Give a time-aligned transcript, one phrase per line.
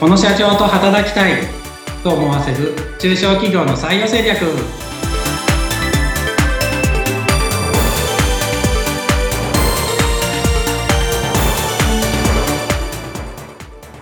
[0.00, 1.42] この社長と働きたい
[2.04, 4.38] と思わせる中小企業の採用戦略。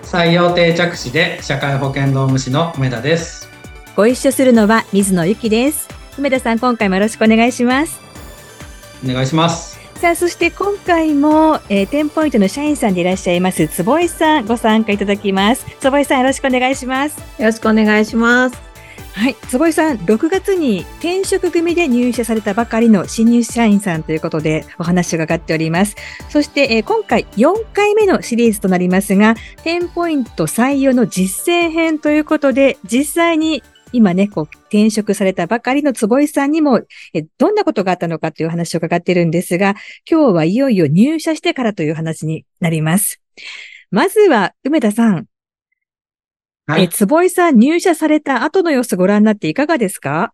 [0.02, 3.48] 採用定着士で社会保険労務士の梅田です。
[3.96, 5.88] ご一緒するのは水野ゆきです。
[6.18, 7.98] 梅田さん今回もよろしくお願いします。
[9.02, 18.66] お願いしますさあそして今回も、えー、テンポイントの社員さんでいらっしゃいます坪井さんご参加いただきます坪井さんよろしくお願いしますよろしくお願いします
[19.14, 19.34] はい。
[19.48, 25.96] 坪井さん、6月に転職組で入社されたばかりの新入社員さんということでお話を伺っております。
[26.28, 33.62] そして、えー、今回4回目のシリーズとなりますが、テンポイント採用の実践編ということで、実際に
[33.92, 36.82] 今ね、こう、転職されたばかりの坪井さんにも、
[37.14, 39.74] えどんなことがあったのかという話を伺っているんですが、
[40.10, 43.20] 今日はいよいよ入社してからという話になります。
[43.90, 45.26] まずは、梅田さん、
[46.66, 50.32] はい、え、坪井さん入社された後の様子ご覧になっていかがですか？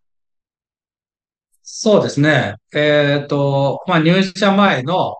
[1.63, 2.57] そうですね。
[2.73, 5.19] えっ、ー、と、まあ、入社前の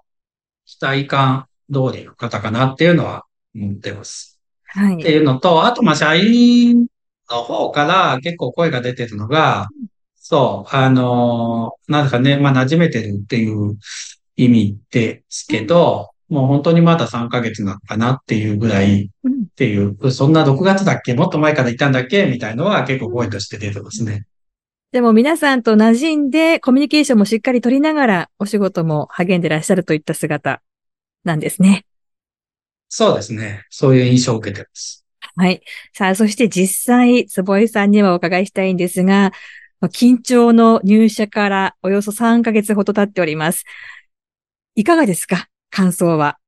[0.65, 4.41] 期待感通りの方かなっていうのは思ってます。
[4.65, 4.95] はい。
[4.95, 6.87] っていうのと、あと、ま、社員
[7.33, 9.69] の方から結構声が出てるのが、
[10.15, 13.77] そう、あの、なんですかね、まあ、馴染めてるっていう
[14.37, 19.09] 意味ですけど、もう本当にまだ3ヶ月なのかなっていうぐらいっ
[19.57, 21.15] ていう、そんな6月だっけ？
[21.15, 22.25] もっと前からいたんだっけ？
[22.27, 24.25] みたいのは結構声として出てますね。
[24.93, 30.63] でも皆さんと馴染んでコミュニケーションもしっかり取りながらお仕事も励んでらっしゃるといった姿
[31.25, 31.85] なんですね。
[32.89, 33.65] そうですね。
[33.69, 35.02] そういう印象を受けてます。
[35.37, 35.63] はい。
[35.95, 39.33] さあ、そして実際、坪井さんにはお伺いしたいんですが、
[39.85, 43.65] 緊張の入社からおよそ3ヶ月ほど経っております。
[44.75, 45.49] いかがですか？
[45.71, 46.39] 感想は。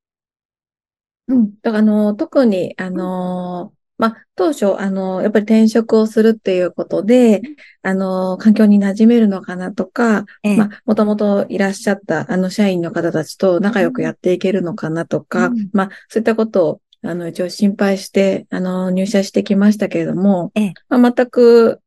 [1.29, 1.55] うん。
[1.63, 7.41] だから、あの、特に、あの、まあ、当初、あの、やっぱり転職をするっていうことで、
[7.83, 21.81] あの、環境に馴染めるのかなとか、ええ、まあ、もともといらっしゃった、あの、社員の方たちと仲良くやっていけるのかなとか、うん、まあ、そういったことを、あの、一応心配して、あの、入社してきましたけれども、ええ、まあ、全く、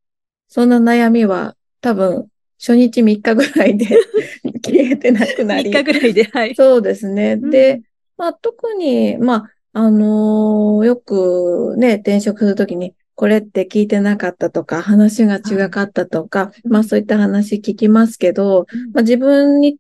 [0.48, 2.28] そんな悩みは、多分、
[2.60, 3.86] 初日3日ぐらいで
[4.66, 5.72] 消えてなくなり。
[5.72, 6.56] 3日ぐらいで、はい。
[6.56, 7.40] そうですね。
[7.42, 7.82] うん、で、
[8.18, 19.78] まあ特に、まあ、あのー、よくね、転職するときに、これって聞いてなかったとか、話が違かったとか、まあそういった話聞きますけど、まあ自分に、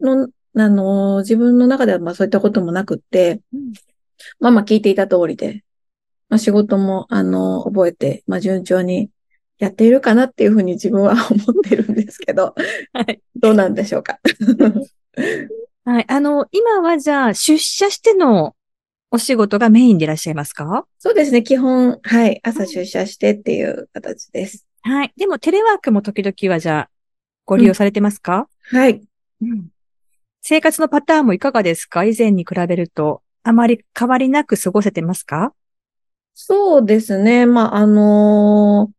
[0.00, 3.40] の、あのー、自分の中ではまあそういったこともなくって、
[4.40, 5.64] まあまあ聞いていた通りで、
[6.28, 9.10] まあ仕事も、あのー、覚えて、まあ順調に
[9.58, 11.26] やっているかなっていうふうに自分は思っ
[11.62, 12.54] てるんですけど、
[12.92, 13.20] はい。
[13.36, 14.18] どうなんでしょうか？
[15.84, 16.04] はい。
[16.08, 18.54] あの、今はじゃあ、出社しての
[19.10, 20.86] お仕事がメインでいらっしゃいますか？
[20.98, 21.42] そうですね。
[21.42, 22.40] 基本、はい。
[22.42, 24.66] 朝出社してっていう形です。
[24.82, 25.12] はい。
[25.16, 26.90] でも、テレワークも時々はじゃあ、
[27.44, 29.00] ご利用されてますか、うん、はい、
[29.40, 29.68] うん。
[30.42, 32.04] 生活のパターンもいかがですか？
[32.04, 35.52] 以前に比べると、あまり変わりなく過ごせてますか？
[36.34, 37.46] そうですね。
[37.46, 38.96] まあ、あのー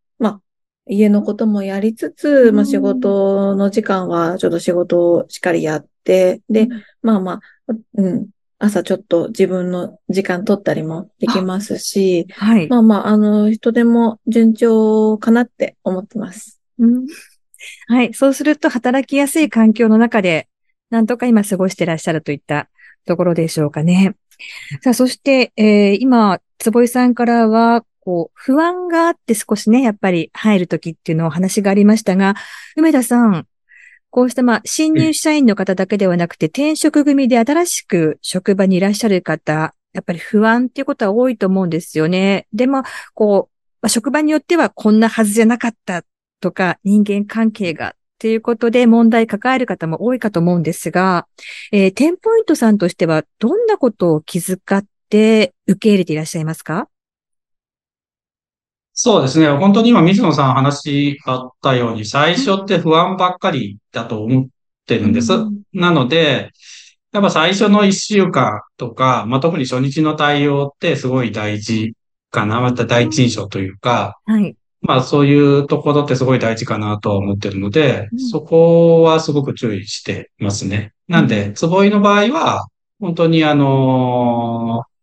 [0.89, 6.69] 家のこともやりつつ、まあ仕事の時間はちょっと仕事をしっかりやって、で、
[7.01, 12.69] まあまあ、うん、朝ちょっと自分の時間取ったりもできますし、はい。
[12.69, 16.61] まあまあ、あの、人でも順調かなって思ってます。
[16.79, 17.05] うん、
[17.87, 18.13] はい。
[18.13, 20.47] そうすると働きやすい環境の中で、
[20.89, 22.69] なんとか今過ごしてらっしゃるといった
[23.05, 24.15] ところでしょうかね。
[24.81, 32.35] さあ、そして、えー、今、坪井さんからは、こう、不安があって少しね、やっぱり入るときっていうのお話がありましたが、
[32.75, 33.47] 梅田さん、
[34.09, 42.47] こうしたまあ、新入社員の方だけではなくて、転職組で新しく職場にいらっしゃる方、やっぱり不安っていうことは多いと思うんですよね。
[42.53, 42.83] でも、
[43.13, 46.03] こう、まあ、職場によってはこんなはずじゃなかった
[46.39, 51.27] とか、人間関係がっていうことで問題抱える方も多いかと思うんですが、
[51.71, 56.89] えー、テンポイントさんとしてはどんなことを気遣って受け入れていらっしゃいますか？
[58.93, 59.47] そうですね。
[59.49, 64.47] 本当に今、水野さん話あったように、最初って不安ばっかりだと思っ
[64.87, 65.33] てるんです。
[65.71, 66.51] なので、
[67.11, 71.93] やっぱ最初の一週間とか、まあ、特に初日の対応ってすごい大事
[72.31, 72.59] かな。
[72.59, 74.55] また第一印象というか、はい。
[74.81, 80.93] まあそういうところってすごい大事かなとは思ってるので、うん、そこはすごく注意してますね。
[81.07, 82.67] なんで、つぼいの場合は、
[82.99, 84.97] 本当にあのー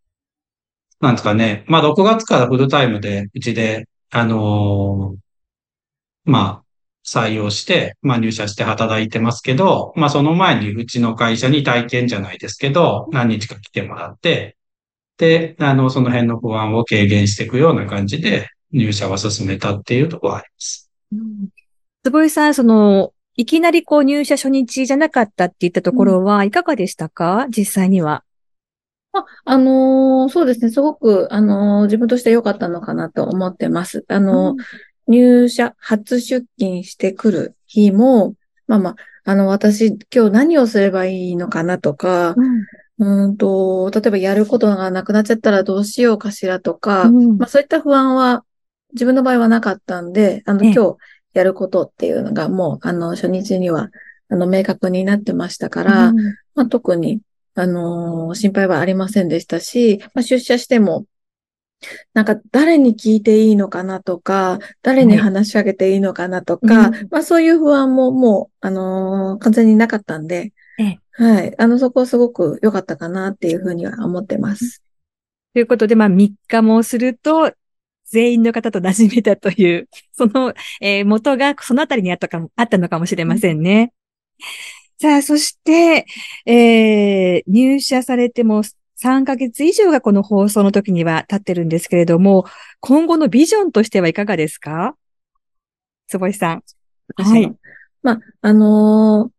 [1.05, 1.65] なんですかね。
[1.69, 6.65] まあ、6月からフルタイムで、うちで、あのー、まあ、
[7.05, 14.57] 採用して、まあ入社して働いてますけど、まあその前にうちの会社に体験じゃないですけど、何日か来てもらって、
[15.19, 20.91] で、あの、その辺の不安を軽減していくような感じで入社は進めたっていうところはあります。
[22.03, 28.25] 坪井さん、その、いきなりこう入社初日じゃなかったって言ったところはいかがでしたか、うん、実際には。
[29.13, 30.71] あ、あのー、そうですね。
[30.71, 34.05] すごく、あのー、自分として良かったのかなと思ってます。
[34.09, 34.57] あのーうん、
[35.07, 38.35] 入社、初出勤してくる日も、
[38.67, 42.35] まあまあ、あの、私、今日何をすればいいのかなとか、
[42.99, 48.45] うん、うんと、例えばやることがなくなっちゃったらどうしようかしらとか、うん、まあそういった不安は
[48.95, 50.97] 自分の場合はなかったんで、あの、今日
[51.35, 53.91] やることっていうのがもう、あの、初日には、
[54.29, 56.17] あの、明確になってましたから、うん、
[56.55, 57.21] まあ、特に、
[57.55, 61.07] あのー、心配はありませんでしたし、まあ、出社しても、
[62.15, 70.55] なんか誰に聞いていいのかなとか、誰に話しかけていいのかなとか、はい、まあそういう不安ももう、あのー、完全になかったんで、
[71.17, 71.55] はい。
[71.59, 74.83] あの、そこはすごく良かったかなっていうふうには思ってます。
[75.53, 77.53] ということで、まあ3日もすると、
[78.15, 83.93] 全員の方と馴染めたという、 その、えー、元がそのあたりにあったかも、あったのかもしれませんね。
[85.01, 86.07] さあ、そして、
[86.47, 88.63] えー、入社されても
[89.03, 92.45] 3ヶ月以上がこの放送の時には経ってるんですけれども、
[92.79, 94.97] 今後のビジョンとしてはいかがですか
[96.07, 96.63] 坪井さん。
[97.17, 97.53] はい。
[98.05, 99.34] まあ、あのー、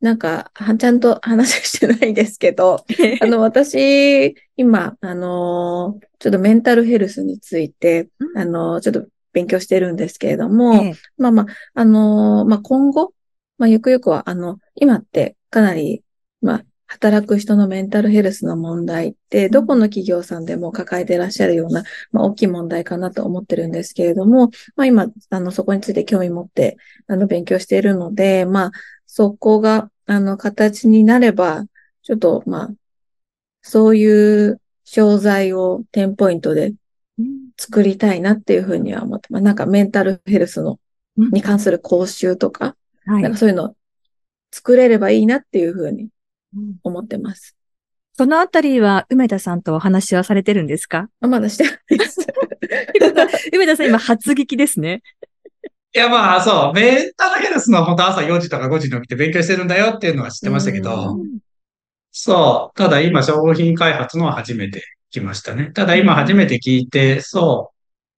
[0.00, 2.84] なんか、ちゃんと話してないですけど、
[3.20, 13.12] あの、私、今、あのー、ちょっとメンタルヘルスについて、あのー、ちょっと勉強してるんですけれども、ええ、まあまあ、あのまあ今後、
[13.58, 16.02] まあゆくゆくは、あの、今ってかなり、
[16.40, 21.82] まあ、働く人のメンタルヘルスの問題って、どこの企業さんでも抱えていらっしゃるような、
[22.12, 26.76] まあ、大きい問題かなと思ってるんですけれども、まあ、今、あの、そこについて興味持って、
[27.08, 28.70] あの、勉強しているので、まあ、
[29.06, 31.64] そこが、あの、形になれば、
[32.02, 32.70] ちょっと、まあ、
[33.62, 36.74] そういう商材をテンポイントで
[37.58, 40.78] 作りたいなっていうふうには思って、まあ、なんかメンタルヘルスの、
[41.16, 42.76] に関する講習とか、
[43.06, 43.74] なんかそういうの
[44.52, 46.08] 作れればいいなっていうふうに
[46.82, 47.56] 思ってます。
[48.16, 51.08] そのあたりは、梅田さんとお話はされてるんですか？
[51.20, 52.26] あまだしてないです。
[53.52, 55.02] 梅田さん今初聞ですね。
[55.96, 61.16] いや、まあ、そう、メンタルヘルスの本当朝4時とか5時に起きて勉強してるんだよっていうのは知ってましたけど、
[62.12, 65.70] そう、ただ今商品開発のは初めて来ましたね。
[65.72, 67.72] ただ今初めて聞いて、そ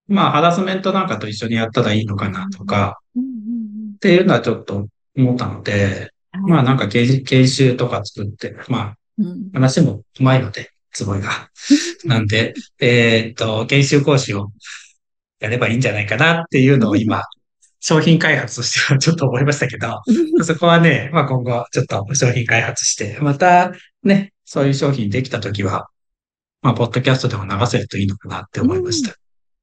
[0.09, 8.97] う、まあ、ハラスメントなんかと一緒にやったらいいのかなとか、っていうのはちょっと思ったので、まあなんか研修とか作って、まあ、
[9.53, 11.49] 話もうまいので、つぼいが。
[12.05, 14.51] なんで、えっと、研修講師を
[15.39, 17.23] やればいいんじゃないかなっていうのを今、
[17.81, 20.03] 商品開発としてはちょっと思いましたけど、
[20.45, 23.73] そこはね、まあ今後ちょっと商品開発して、また
[24.03, 25.89] ね、そういう商品できたときは、
[26.63, 29.15] まあ、ポッドキャストでも流せるといいのかなって思いました。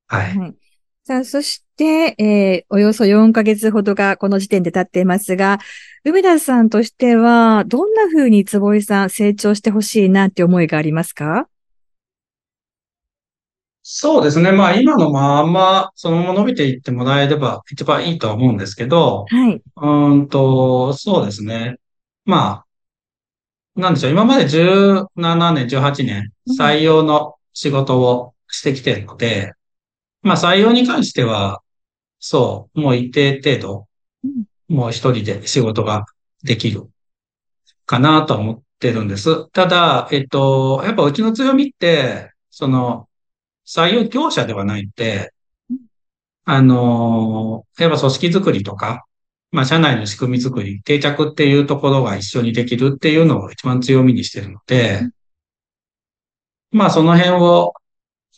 [0.07, 0.37] はい。
[0.37, 0.55] はい
[1.07, 5.59] さあ、そして、えー、およそ4ヶ月ほどがこの時点で経っていますが、
[6.03, 11.47] 梅田さんとしては、どんな風に坪井さん成長してほしいなって思いがありますか？
[13.87, 14.51] そうですね。
[14.51, 19.61] まあ今のままそのまま伸びていってもらえれば一番いいとは思うんですけど、はい。
[19.75, 21.75] うんと、そうですね。
[22.25, 22.65] ま
[23.75, 24.11] あ、なんでしょう。
[24.11, 29.53] 今まで17年、18年、採用の仕事をしてきてるので、
[30.23, 31.61] まあ採用に関しては、
[32.19, 33.87] そう、もう一定程度、
[34.67, 36.05] もう一人で仕事が
[36.41, 36.89] できる
[37.85, 39.47] かなと思ってるんです。
[39.51, 43.07] ただ、えっと、やっぱうちの強みって、その、
[43.65, 45.33] 採用業者ではないって、
[46.45, 49.05] あの、やっぱ組織づくりとか、
[49.51, 55.01] まあ、社内の仕組みづくり、定着っていうところが一緒にできるっていうのを一番強みにしてるので、
[56.71, 57.73] まあ、その辺を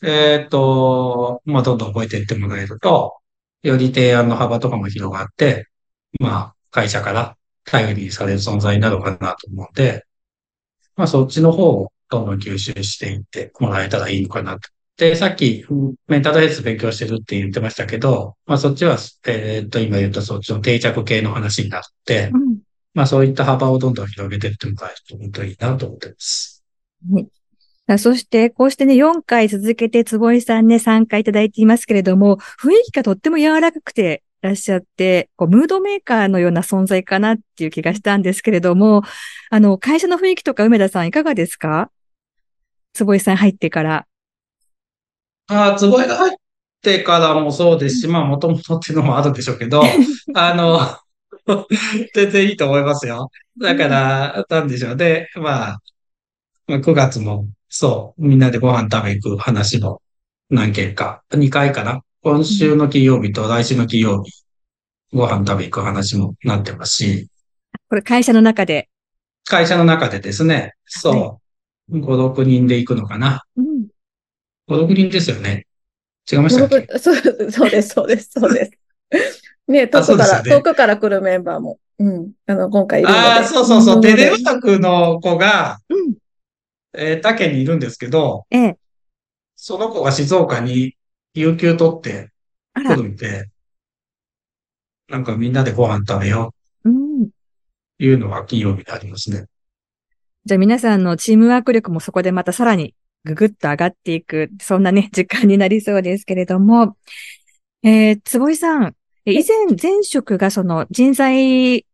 [0.03, 3.17] えっ、と、まあ、どんどん覚えていってもらえると、
[3.63, 5.67] より提案の幅とかも広がって、
[6.19, 10.05] まあ、会社から頼りにされる存在になるかなと思うので、
[10.96, 14.69] まあ、そっちの方をどんどん吸収していってもらえたらいいのかなと。
[14.97, 15.63] で、さっき、
[16.07, 22.57] メンタルヘルス勉強してるって言ってましたけど、まあ、そっちは、えっ、と、今言ったそっちの定着系の話になって、うん、
[22.95, 26.63] まあ、そういった幅をどんどん広げていってもらえると本当にいいなと思ってます。
[27.13, 27.27] はい
[27.99, 39.03] そして、こうしてね、4回続けて坪井さんね、参加いただいていますけれども、雰囲気がとっても柔らかくていらっしゃって、こうムードメーカーのような存在かなっていう気がしたんですけれども、
[39.49, 41.89] あの、会社の雰囲気とか梅田さんいかがですか？
[42.91, 44.06] 坪井さん入ってから。
[45.47, 46.37] ああ、坪井が入っ
[46.81, 49.81] てからもそうですし、まあ、もともとっていうのもあるんでしょうけど、
[50.35, 50.79] あの、
[52.13, 53.31] 全然いいと思いますよ。
[53.59, 55.29] だから、なんでしょうね。
[55.35, 55.79] まあ、
[56.67, 60.01] 9月もそう、みんなでご飯食べ行く話も
[60.49, 62.01] 何件か、2回かな。
[62.21, 64.31] 今週の金曜日と来週の金曜日、
[65.13, 67.29] ご飯食べ行く話もなってますし。
[67.89, 68.89] これ会社の中で
[69.45, 71.39] 会社の中でですね、そ
[71.89, 73.43] う、5、6人で行くのかな。
[73.55, 73.87] うん。
[74.67, 75.65] 5、6人ですよね。
[76.31, 76.88] 違いましたっけ？
[77.00, 77.15] そう
[77.51, 78.71] そうです、そうです、そうです。
[79.67, 83.09] ね遠くから、ね、遠くから来るメンバーも、うん、あの、今回いる。
[83.09, 86.15] ああ、そうそうそう、テレワークの子が、うん、
[86.93, 88.77] えー、他県にいるんですけど、ええ、
[89.55, 90.95] その子が静岡に
[91.33, 92.31] 有給取って
[92.74, 93.50] 来るんで、
[95.09, 96.89] なんかみんなでご飯食べよう。
[96.89, 97.29] うん。
[98.00, 99.45] いうのは金曜日でありますね。
[100.45, 102.93] じゃあ皆さんのチームワーク力もそこでまたさらに
[103.27, 106.98] ぐぐっと上がっていく、そんなね、 時間になりそうですけれども、
[107.84, 111.86] えー、坪井さん、以前、前職がその人材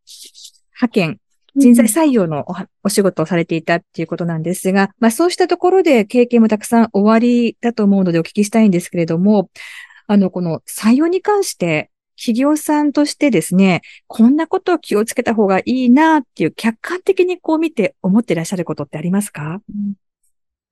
[0.75, 1.19] 派遣、
[1.55, 9.49] 人材採用のおお仕事をされていたっていうことなんですが、まあそうしたところで経験もたくさん終わりだと思うのでお聞きしたいんですけれども、
[10.07, 19.61] あの、この採用に関して企業さんとしてですね、こんなことを気をつけた方がいいなっていう客観的にこう見て思っていらっしゃることってありますか、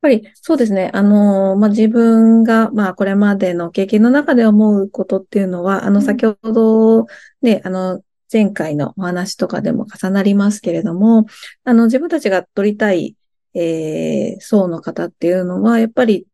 [0.02, 0.90] ぱりそうですね。
[0.94, 7.06] あの、まあ、自分が、まあ、これまでの経験の中で思うことっていうのは、あの、先ほど
[7.42, 11.26] ね、あの、前回のお話とかでも重なりますけれども、
[11.64, 13.16] あの、自分たちが取りたい、
[13.54, 16.26] えー、層の方っていうのは、やっぱり、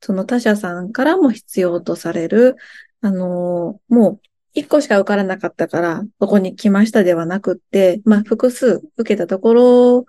[0.00, 2.56] その他社さんからも必要とされる、
[3.00, 4.20] あの、もう、
[4.52, 10.06] 一個しか受からなかったから、ここに来ましたではなくって、まあ、複数受けたところ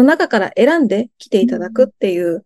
[0.00, 2.44] の中から選んで来ていただくっていう、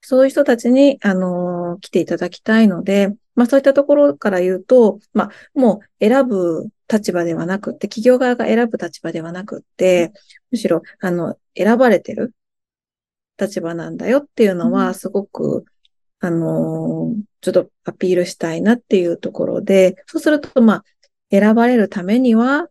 [0.00, 10.12] そういう人たちに、あのー、来ていただきたいので、まあそういったところから言うと、まあもう選ぶ立場ではなくって、企業側が選ぶ立場ではなくって、
[10.50, 12.34] むしろ、あの、選ばれてる
[13.40, 15.64] 立場なんだよっていうのは、すごく、
[16.20, 20.84] あのー、ちょっとアピールしたいなっていうところで、そうすると、まあ、
[21.30, 22.68] 選ばれるためには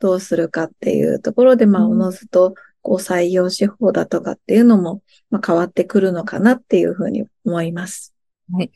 [0.00, 8.14] どうするかっていうところで、まあ、おのずと、こう採用手法だとかっていうのも、まあ、変わってくるのかなっていうふうに思います。
[8.52, 8.70] はい。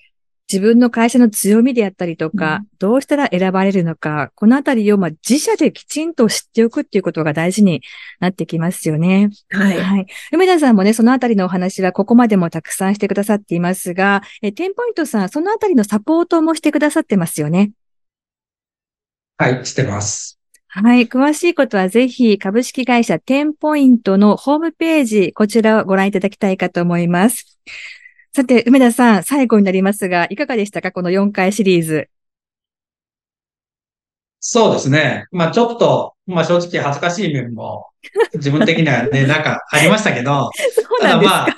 [0.52, 7.82] 自分の会社の強みであったりとか、うん、どうしたら選ばれるのか、このあたりをまあ自社できちんと知っておくっていうことが大事に
[8.20, 9.30] なってきますよね。
[9.50, 9.80] はい。
[9.80, 10.06] はい。
[10.32, 17.72] 梅田さんもね、そのあたりのお話はここまでもたくさんしてくださっていますが、えテンポイントさん、そのあたりのサポートもしてくださってますよね。
[19.38, 20.38] はい、してます。
[20.76, 21.06] はい。
[21.06, 27.60] 詳しいことはぜひ株式会社テンポイントのホームページ、こちらをご覧いただきたいかと思います。
[28.34, 30.90] さて、梅田さん、最後になりますが、いかがでしたか？
[30.90, 32.08] この4回シリーズ。
[34.40, 35.26] そうですね。
[35.30, 37.86] まあちょっと、まあ正直恥ずかしい面も、
[38.34, 40.50] 自分的にはね、 なんかありましたけど、
[41.00, 41.56] ただまあ、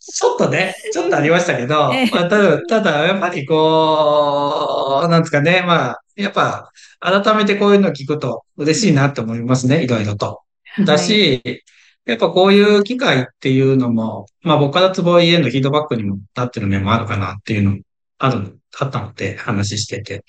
[0.00, 10.42] ちょっとね、ちょっとありましたけど、ええ、まあ、ただ、ただ、やっぱりこう、なんですかね、まあ、やっぱ、改めてこういうのを聞くと嬉しいなって思いますね、いろいろと。
[10.84, 11.64] だし、はい、
[12.06, 17.78] やっぱこういう機会っていうのも、まあ僕から坪井へのフィードバックにもなってる面もあるかなっていうのも
[18.18, 20.24] ある、あったので話してて、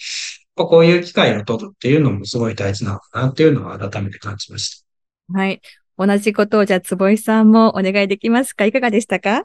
[0.56, 4.84] こういう機会を取るっていうのもすごい大事なのかなっていうのは改めて感じまし
[5.30, 5.38] た。
[5.38, 5.62] はい。
[5.98, 8.66] 同じことをじゃあ坪井さんもお願いできますか？
[8.66, 9.44] いかがでしたか？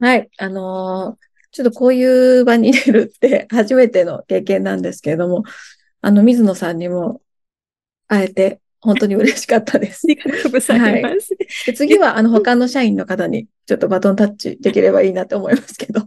[0.00, 0.28] はい。
[0.38, 5.44] あのー、ちょっとこういう場に出るって初めての経験なんですけれども、
[6.04, 7.20] あの、水野さんにも
[8.06, 10.02] 会えて本当に嬉しかったです。
[10.06, 11.34] ありがとうございます。
[11.66, 16.06] はい、次は、あの、他の社員の方にちょっとバトンタッチできればいいなと思いますけど。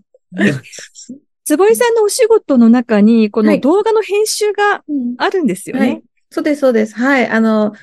[1.44, 4.84] 坪井さんのお仕事の中に、この動画の編集が
[5.18, 5.82] あるんですよね。
[5.82, 6.96] はい、そうです、そうです。
[6.96, 7.28] はい。
[7.28, 7.74] あの、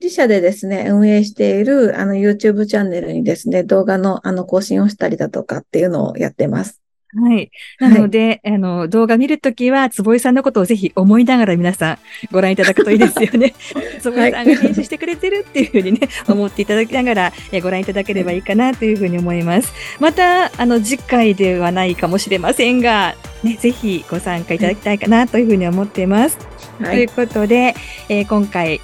[0.00, 6.79] 自社でですね、運営している、あの、YouTube チャンネルにですね、動画の、あの、更新をしたりだとかっていうのをやってます。
[7.14, 7.50] はい。
[7.78, 11.98] なので、はい、あの、動画見るときは、坪井さんのことをぜひ思いながら皆さん
[12.30, 13.54] ご覧いただくといいですよね。
[14.00, 19.72] 坪井さんが編集してくれてるっていうふうにね、思っていただきながらえご覧いただければいいかなというふうに思います。
[19.98, 26.38] また、あの、次回ではないかもしれませんが、ね、ぜひご参加いただきたいかなというふうに思っています。
[26.80, 27.74] はい、ということで、
[28.08, 28.80] えー、今回、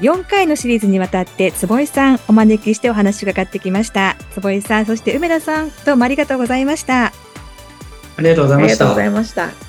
[0.00, 4.16] 4回のシリーズにわたって坪井さんお招きしてお話を伺ってきました。
[4.34, 6.04] 坪井さん、そして梅田さん、どうも。
[6.04, 7.12] ありがとうございました。
[8.18, 9.67] ありがとうございました。